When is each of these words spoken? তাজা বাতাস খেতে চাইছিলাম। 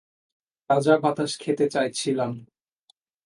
তাজা 0.69 0.93
বাতাস 0.97 1.31
খেতে 1.39 1.65
চাইছিলাম। 1.69 2.31